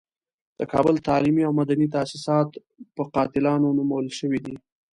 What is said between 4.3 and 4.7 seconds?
دي.